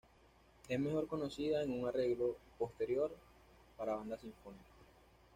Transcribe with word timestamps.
Es 0.67 0.79
mejor 0.79 1.05
conocida 1.07 1.61
en 1.61 1.79
un 1.79 1.87
arreglo" 1.87 2.35
posterior 2.57 3.15
para 3.77 3.97
banda 3.97 4.17
sinfónica. 4.17 4.65